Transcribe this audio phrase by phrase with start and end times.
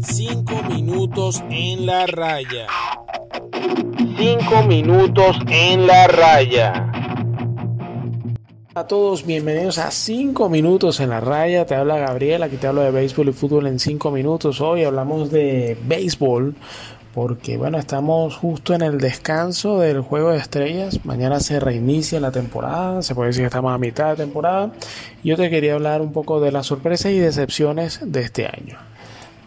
[0.00, 2.66] Cinco minutos en la raya.
[4.16, 6.92] Cinco minutos en la raya.
[8.74, 11.64] A todos, bienvenidos a 5 minutos en la raya.
[11.64, 14.60] Te habla Gabriel, aquí te hablo de béisbol y fútbol en 5 minutos.
[14.60, 16.54] Hoy hablamos de béisbol
[17.16, 21.02] porque bueno, estamos justo en el descanso del juego de estrellas.
[21.06, 24.70] Mañana se reinicia la temporada, se puede decir que estamos a mitad de temporada.
[25.24, 28.76] Yo te quería hablar un poco de las sorpresas y decepciones de este año.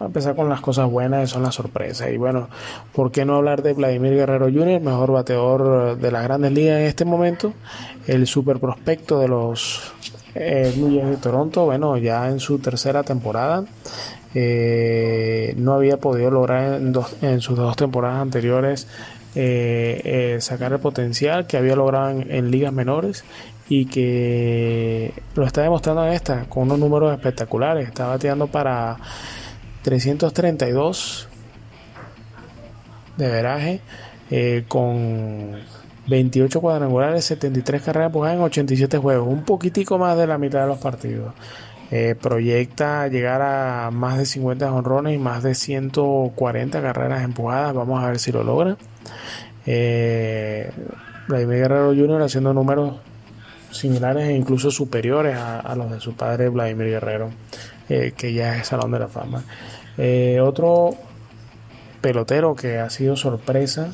[0.00, 2.10] a empezar con las cosas buenas, que son las sorpresas.
[2.10, 2.48] Y bueno,
[2.92, 6.86] ¿por qué no hablar de Vladimir Guerrero Jr., mejor bateador de las grandes ligas en
[6.86, 7.52] este momento?
[8.08, 9.92] El super prospecto de los
[10.34, 13.64] eh, Blue Jays de Toronto, bueno, ya en su tercera temporada.
[14.34, 16.80] Eh, no había podido lograr
[17.20, 18.86] en, sus dos temporadas anteriores
[19.34, 23.24] eh, eh, sacar el potencial que había logrado en, ligas menores
[23.68, 27.88] y que lo está demostrando en esta con unos números espectaculares.
[27.88, 28.98] Está bateando para
[29.82, 31.28] 332
[33.16, 33.80] de veraje
[34.68, 35.58] con
[36.06, 40.68] 28 cuadrangulares, 73 carreras empujadas en 87 juegos, un poquitico más de la mitad de
[40.68, 41.34] los partidos.
[41.92, 47.74] Eh, proyecta llegar a más de 50 honrones y más de 140 carreras empujadas.
[47.74, 48.76] Vamos a ver si lo logra.
[49.66, 50.70] Eh,
[51.26, 52.22] Vladimir Guerrero Jr.
[52.22, 52.96] haciendo números
[53.72, 57.30] similares e incluso superiores a, los de su padre Vladimir Guerrero,
[57.88, 59.44] eh, que ya es Salón de la Fama.
[60.42, 60.94] otro
[62.00, 63.92] pelotero que ha sido sorpresa,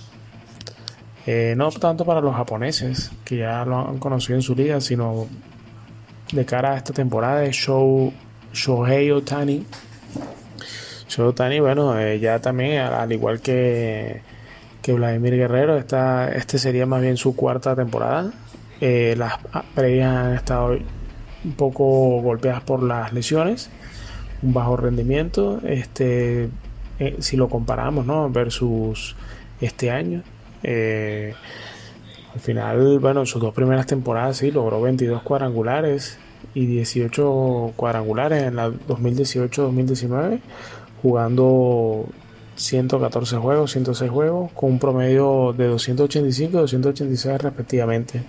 [1.57, 5.27] no tanto para los japoneses, que ya lo han conocido en su liga, sino
[6.33, 8.13] de cara a esta temporada de Show,
[8.53, 9.65] Shohei Otani.
[11.09, 14.23] Shohei Otani, bueno, eh, ya también, al, igual que,
[14.83, 18.33] que Vladimir Guerrero, esta, este sería más bien su cuarta temporada.
[18.81, 19.35] Eh, las
[19.75, 20.79] previas han estado
[21.45, 23.71] un poco golpeadas por las lesiones,
[24.43, 25.61] un bajo rendimiento.
[25.65, 26.49] Este,
[26.99, 28.29] eh, si lo comparamos, ¿no?
[28.31, 29.17] Versus
[29.61, 30.23] este año.
[30.63, 36.19] Al final, bueno, en sus dos primeras temporadas sí logró 22 cuadrangulares
[36.55, 40.41] y 18 cuadrangulares en la 2018-2019,
[41.03, 42.07] jugando
[42.57, 48.23] 114 juegos, 106 juegos, con un promedio de 285 y 286 respectivamente.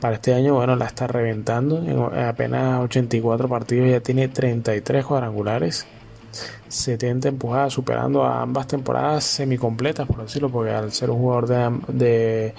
[0.00, 1.78] Para este año, bueno, la está reventando.
[1.78, 5.86] En apenas 84 partidos ya tiene 33 cuadrangulares,
[6.66, 11.46] 70 empujadas, superando a ambas temporadas semicompletas, por decirlo, porque al ser un jugador
[11.86, 12.54] de,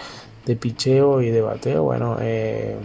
[0.46, 2.78] de picheo y de bateo, bueno, eh,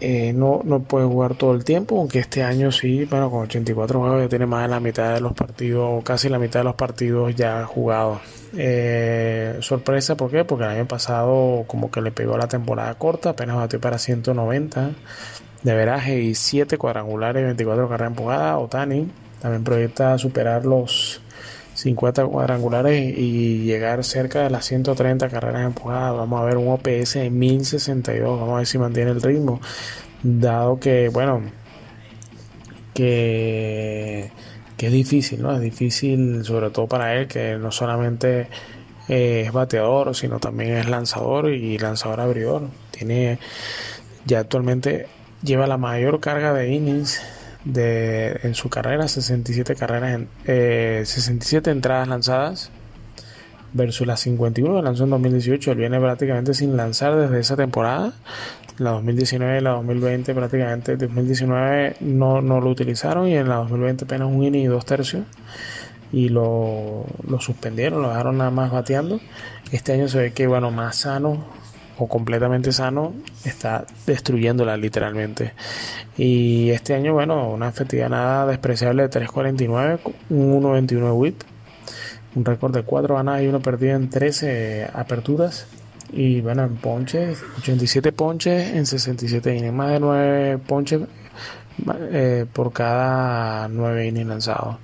[0.00, 4.00] eh, no, no puede jugar todo el tiempo, aunque este año sí, bueno, con 84
[4.00, 6.74] juegos ya tiene más de la mitad de los partidos, casi la mitad de los
[6.74, 8.20] partidos ya jugados.
[8.56, 10.44] Eh, sorpresa, ¿por qué?
[10.44, 14.92] Porque el año pasado como que le pegó la temporada corta, apenas batió para 190
[15.62, 18.56] de veraje y 7 cuadrangulares, 24 carreras empujadas.
[18.58, 21.20] Otani también proyecta superar los
[21.80, 26.16] 50 cuadrangulares y llegar cerca de las 130 carreras empujadas.
[26.16, 28.38] Vamos a ver un OPS de 1062.
[28.38, 29.60] Vamos a ver si mantiene el ritmo.
[30.22, 31.42] Dado que, bueno,
[32.94, 34.30] que,
[34.78, 35.54] es difícil, ¿no?
[35.54, 38.48] Es difícil, sobre todo para él, que no solamente
[39.08, 42.68] eh, es bateador, sino también es lanzador y lanzador abridor.
[42.90, 43.38] Tiene
[44.26, 45.06] ya actualmente
[45.42, 47.22] lleva la mayor carga de innings
[47.64, 52.70] de, en su carrera, 67 carreras, en, 67 eh, entradas lanzadas
[53.72, 55.72] versus las 51 que lanzó en 2018.
[55.72, 58.12] Él viene prácticamente sin lanzar desde esa temporada.
[58.78, 64.04] La 2019 y la 2020 prácticamente 2019 no, no lo utilizaron y en la 2020
[64.04, 65.24] apenas un inning y dos tercios
[66.12, 69.20] y lo, lo suspendieron, lo dejaron nada más bateando.
[69.70, 71.44] Este año se ve que bueno, más sano,
[72.00, 73.12] o completamente sano
[73.44, 75.52] está destruyéndola literalmente.
[76.16, 80.00] Y este año, bueno, una efectividad nada despreciable de 3.49,
[80.30, 81.42] un 1.21 whip,
[82.34, 85.66] un récord de 4 ganadas y 1 perdido en 13 aperturas.
[86.12, 91.02] Y bueno, en ponches, 87 ponches en 67 innings, más de 9 ponches
[92.12, 94.76] eh, por cada 9 innings lanzados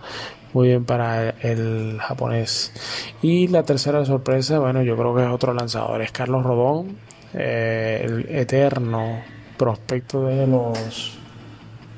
[0.56, 2.73] muy bien para el japonés.
[3.20, 6.97] Y la tercera sorpresa, bueno, yo creo que es otro lanzador, es Carlos Rodón,
[7.35, 9.20] eh, el eterno
[9.58, 11.19] prospecto de los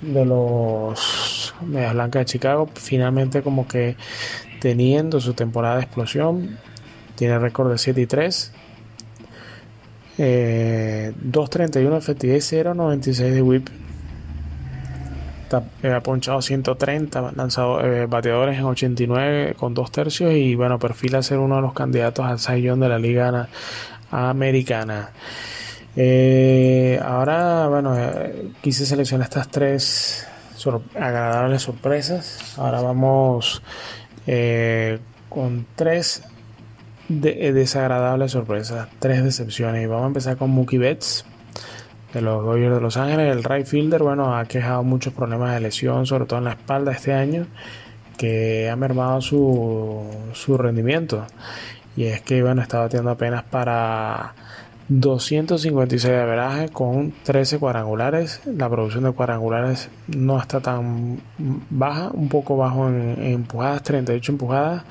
[0.02, 3.94] de los Medias Blancas de Chicago, finalmente como que
[4.60, 6.58] teniendo su temporada de explosión,
[7.14, 8.52] tiene récord de 7 y 3.
[10.18, 13.68] 2.31 efectividad y 0.96 de whip
[15.82, 21.22] eh, ha ponchado 130 lanzado, eh, bateadores en 89 con dos tercios y bueno, perfila
[21.22, 23.48] ser uno de los candidatos al Sayón de la Liga
[24.10, 25.10] Americana.
[25.96, 27.96] Eh, ahora, bueno,
[28.60, 30.26] quise seleccionar estas tres
[30.94, 32.54] agradables sorpresas.
[32.58, 33.62] Ahora vamos
[35.28, 36.22] con tres
[37.08, 39.82] desagradables sorpresas, tres decepciones.
[39.82, 41.24] Y vamos a empezar con Mookie Betts
[42.12, 43.36] de los Dodgers de Los Ángeles.
[43.36, 46.92] El right fielder, bueno, ha quejado muchos problemas de lesión, sobre todo en la espalda
[46.92, 47.46] este año,
[48.16, 51.26] que ha mermado su, su rendimiento.
[51.96, 54.34] Y es que, bueno, está batiendo apenas para
[54.88, 58.40] 256 de averaje con 13 cuadrangulares.
[58.46, 61.20] La producción de cuadrangulares no está tan
[61.68, 64.84] baja, un poco bajo en, empujadas, 38 empujadas.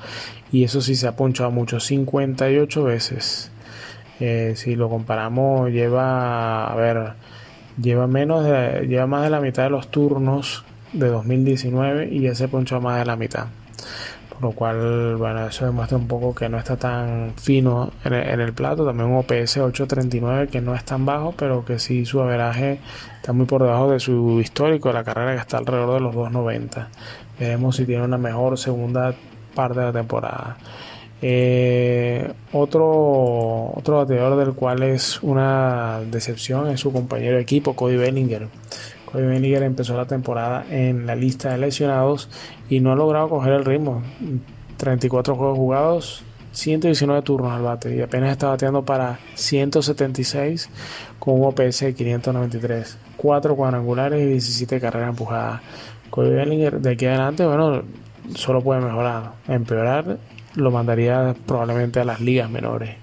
[0.52, 3.50] Y eso sí se ha punchado mucho, 58 veces.
[4.20, 7.12] Eh, si lo comparamos, lleva, a ver,
[7.80, 12.34] lleva menos de, lleva más de la mitad de los turnos de 2019 y ya
[12.34, 13.46] se ponchado más de la mitad
[14.40, 18.84] lo cual, bueno, eso demuestra un poco que no está tan fino en el, plato.
[18.84, 22.78] También un OPS 839 que no es tan bajo, pero que sí su averaje
[23.16, 26.14] está muy por debajo de su histórico de la carrera que está alrededor de los
[26.14, 26.88] 290.
[27.38, 29.14] Veremos si tiene una mejor segunda
[29.54, 30.56] parte de la temporada.
[31.20, 37.96] Eh, otro, otro bateador del cual es una decepción es su compañero de equipo, Cody
[37.96, 38.48] Bellinger.
[39.04, 42.28] Cody Bellinger empezó la temporada en la lista de lesionados
[42.68, 44.02] y no ha logrado coger el ritmo.
[44.76, 46.22] 34 juegos jugados,
[46.52, 50.70] 119 turnos al bate y apenas está bateando para 176
[51.18, 55.62] con un OPS de 593, 4 cuadrangulares y 17 carreras empujadas.
[56.10, 57.82] Cody Bellinger de aquí adelante, bueno,
[58.34, 59.32] solo puede mejorar.
[59.48, 60.18] Empeorar
[60.58, 62.96] lo mandaría probablemente a las ligas menores.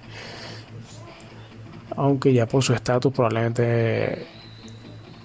[1.95, 4.27] Aunque ya por su estatus probablemente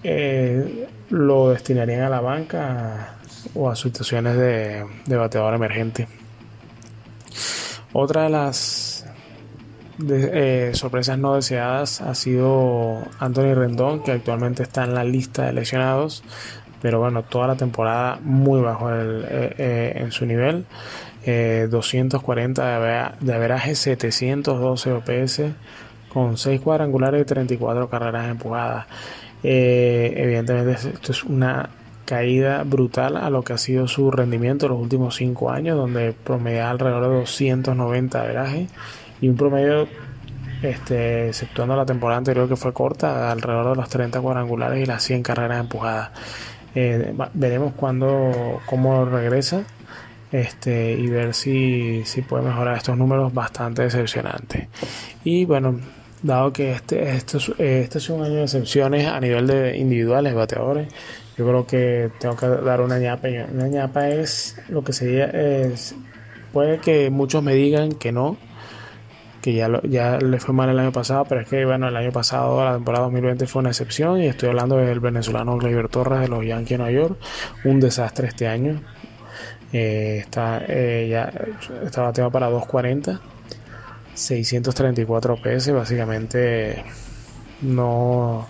[0.04, 3.16] eh, lo destinarían a la banca
[3.54, 6.06] o a situaciones de, bateador emergente.
[7.92, 9.04] Otra de las
[10.08, 15.52] eh, sorpresas no deseadas ha sido Anthony Rendón, que actualmente está en la lista de
[15.54, 16.22] lesionados,
[16.80, 20.66] pero bueno, toda la temporada muy bajo eh, en su nivel.
[21.24, 25.42] 240 de, de averaje, 712 OPS,
[26.12, 28.86] con 6 cuadrangulares y 34 carreras empujadas.
[29.42, 31.70] Eh, evidentemente esto es una
[32.04, 36.12] caída brutal a lo que ha sido su rendimiento en los últimos 5 años, donde
[36.12, 38.66] promedia alrededor de 290 de
[39.20, 39.86] y un promedio,
[40.62, 45.02] este, exceptuando la temporada anterior que fue corta, alrededor de los 30 cuadrangulares y las
[45.04, 46.10] 100 carreras empujadas.
[46.74, 49.64] Eh, veremos cuándo, cómo regresa
[50.32, 54.68] este, y ver si, si puede mejorar estos números bastante decepcionantes.
[55.24, 55.80] Y bueno,
[56.22, 60.88] dado que este, este, este es un año de excepciones a nivel de individuales, bateadores,
[61.40, 63.28] yo creo que tengo que dar una ñapa.
[63.52, 65.94] Una ñapa es lo que sería, es,
[66.52, 68.36] puede que muchos me digan que no,
[69.40, 72.12] que ya, ya le fue mal el año pasado, pero es que bueno, el año
[72.12, 76.28] pasado, la temporada 2020 fue una excepción y estoy hablando del venezolano Gleyber Torres de
[76.28, 77.18] los Yankees de Nueva York,
[77.64, 78.82] un desastre este año.
[79.72, 81.32] Eh, está, eh, ya
[81.84, 83.20] está bateado para 240
[84.14, 86.84] 634 PS, básicamente
[87.62, 88.46] no,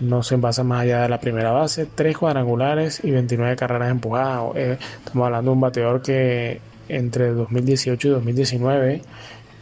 [0.00, 4.56] no se envasa más allá de la primera base, 3 cuadrangulares y 29 carreras empujadas.
[4.56, 9.02] Eh, estamos hablando de un bateador que entre 2018 y 2019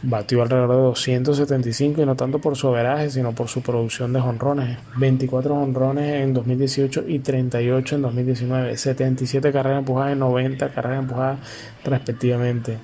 [0.03, 4.19] batió alrededor de 275 y no tanto por su averaje, sino por su producción de
[4.19, 4.77] jonrones.
[4.97, 8.77] 24 jonrones en 2018 y 38 en 2019.
[8.77, 11.39] 77 carreras empujadas y 90 carreras empujadas
[11.83, 12.77] respectivamente.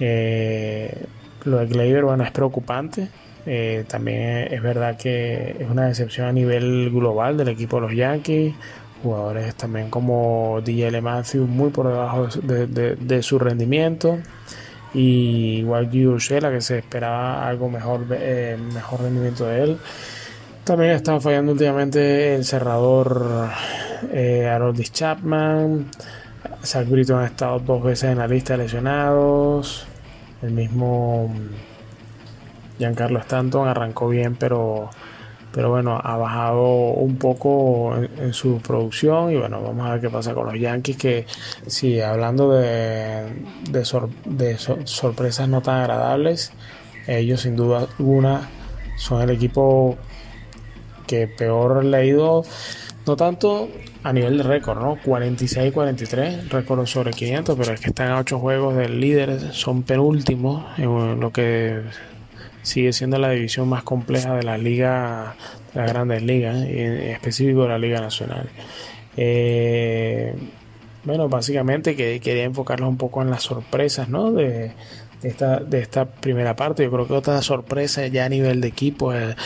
[0.00, 1.04] Eh,
[1.44, 3.08] lo de Gleyber, bueno, es preocupante.
[3.44, 7.94] Eh, también es verdad que es una decepción a nivel global del equipo de los
[7.94, 8.54] Yankees.
[9.02, 14.18] Jugadores también como DJ Matthews muy por debajo de, su rendimiento.
[14.94, 19.78] Y igual Ursela que se esperaba algo mejor, eh, mejor rendimiento de él.
[20.64, 23.48] También está fallando últimamente el cerrador
[24.12, 24.48] eh,
[24.92, 25.86] Chapman.
[26.64, 29.86] Zach Britton ha estado dos veces en la lista de lesionados.
[30.42, 31.32] El mismo
[32.78, 34.90] Giancarlo Stanton arrancó bien, pero,
[35.52, 40.10] pero bueno, ha bajado un poco en, su producción y bueno, vamos a ver qué
[40.10, 41.26] pasa con los Yankees que
[41.66, 43.26] sí, hablando de,
[43.70, 46.52] de, sorpresas no tan agradables,
[47.06, 48.48] ellos sin duda alguna
[48.96, 49.96] son el equipo
[51.06, 52.44] que peor le ha ido,
[53.06, 53.68] no tanto
[54.04, 54.96] a nivel de récord, ¿no?
[54.96, 60.64] 46-43, récord sobre 500, pero es que están a 8 juegos del líder, son penúltimos
[60.78, 61.82] en lo que
[62.62, 65.34] sigue siendo la división más compleja de la liga,
[65.74, 68.48] de las grandes ligas, en específico de la Liga Nacional.
[69.16, 70.34] Eh,
[71.04, 74.32] bueno, básicamente que quería enfocarlos un poco en las sorpresas, ¿no?
[74.32, 74.72] De,
[75.22, 76.82] esta, primera parte.
[76.82, 79.36] Yo creo que otra sorpresa ya a nivel de equipo eh,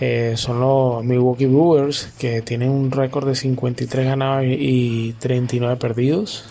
[0.00, 6.46] eh, son los Milwaukee Brewers, que tienen un récord de 53 ganados y 39 perdidos.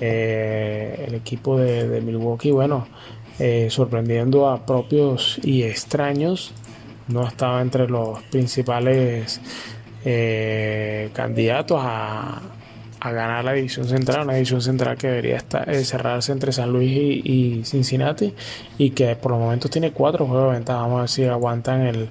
[0.00, 2.86] Eh, el equipo de, Milwaukee, bueno,
[3.68, 6.52] sorprendiendo a propios y extraños,
[7.08, 9.40] no estaba entre los principales
[11.12, 12.42] candidatos a,
[13.08, 16.90] ganar la división central, una división central que debería estar, eh, cerrarse entre San Luis
[16.92, 18.34] y, Cincinnati
[18.76, 20.80] y que por los momentos tiene cuatro juegos de ventaja.
[20.80, 22.10] Vamos a ver si aguantan el,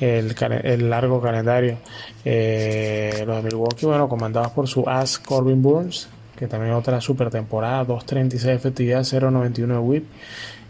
[0.00, 1.78] el, largo calendario.
[2.24, 7.30] Eh, los de Milwaukee, bueno, comandados por su as Corbin Burns, que también otra super
[7.30, 10.04] temporada, 2.36 efectividad, 0.91 de whip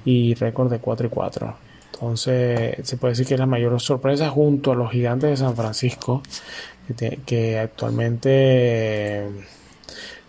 [0.04, 1.56] y récord de 4 y 4.
[1.94, 5.56] Entonces, se puede decir que es la mayor sorpresa junto a los gigantes de San
[5.56, 6.22] Francisco,
[7.26, 9.28] que, actualmente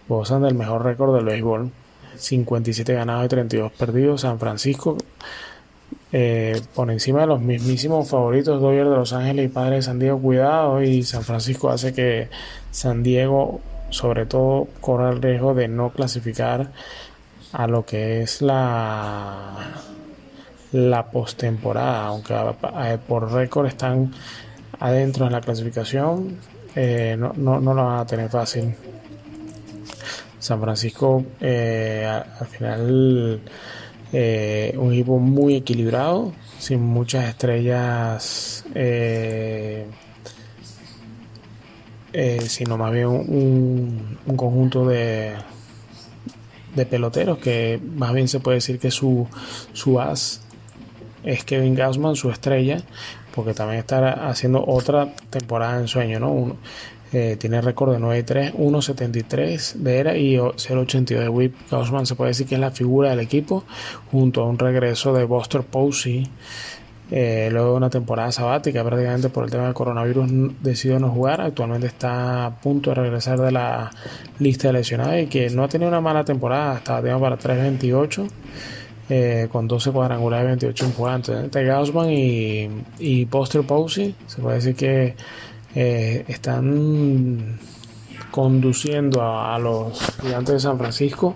[0.07, 1.71] gozan del mejor récord del béisbol.
[2.17, 4.21] 57 ganados y 32 perdidos.
[4.21, 4.97] San Francisco
[6.11, 9.99] eh, por encima de los mismísimos favoritos Dodgers de Los Ángeles y Padres de San
[9.99, 10.21] Diego.
[10.21, 12.29] Cuidado y San Francisco hace que
[12.71, 16.71] San Diego sobre todo corra el riesgo de no clasificar
[17.53, 19.81] a lo que es la
[20.75, 22.35] la postemporada, aunque
[23.07, 24.11] por récord están
[24.79, 26.37] adentro en la clasificación,
[26.75, 28.75] eh, no, no, no, lo van a tener fácil.
[30.37, 33.41] San Francisco eh, al final
[34.11, 38.65] eh, un equipo muy equilibrado, sin muchas estrellas,
[42.47, 45.33] sino más bien un, un conjunto de,
[46.75, 49.27] de peloteros que más bien se puede decir que su,
[49.73, 50.41] su as
[51.23, 52.83] es Kevin Gausman, su estrella,
[53.33, 56.31] porque también está haciendo otra temporada en sueño, ¿no?
[56.31, 56.57] Uno,
[57.13, 61.55] eh, tiene récord de 9-3, 1-73 de era y 0-82 de whip.
[61.71, 63.63] Gausman se puede decir que es la figura del equipo,
[64.11, 66.29] junto a un regreso de Buster Posey.
[67.11, 70.27] Eh, luego de una temporada sabática, prácticamente por el tema del coronavirus
[70.61, 71.41] decidió no jugar.
[71.41, 73.91] Actualmente está a punto de regresar de la
[74.39, 76.77] lista de lesionados y que no ha tenido una mala temporada.
[76.77, 78.27] Estaba para 3.28
[79.09, 81.43] eh, con 12 cuadrangulares, 28 empujantes.
[81.43, 85.15] Entre Gaussman y, y Poster Posey, se puede decir que
[85.75, 87.59] eh, están
[88.31, 91.35] conduciendo a, los gigantes de San Francisco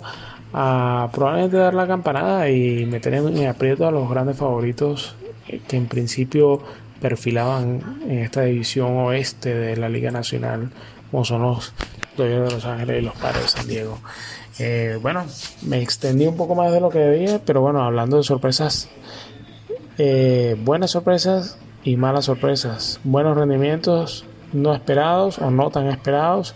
[0.54, 5.16] a probablemente dar la campanada y meter en, aprieto a los grandes favoritos
[5.68, 6.62] que en principio
[7.02, 10.72] perfilaban en esta división oeste de la Liga Nacional,
[11.12, 11.74] como son los
[12.18, 14.00] Dodgers de Los Ángeles y los Padres de San Diego.
[14.60, 15.26] Eh, bueno,
[15.62, 18.90] me extendí un poco más de lo que debía, pero bueno, hablando de sorpresas,
[19.98, 26.56] eh, buenas sorpresas y malas sorpresas, buenos rendimientos no esperados o no tan esperados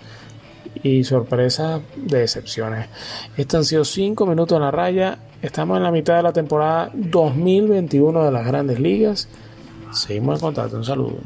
[0.81, 2.87] y sorpresas de decepciones.
[3.37, 5.19] Estos han sido 5 minutos en la raya.
[5.43, 9.27] Estamos en la mitad de la temporada 2021 de las grandes ligas.
[9.91, 10.77] Seguimos en contacto.
[10.77, 11.17] Un saludo.